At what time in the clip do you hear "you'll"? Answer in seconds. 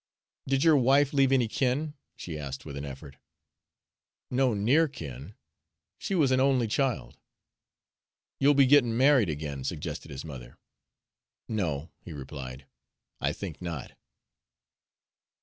8.39-8.55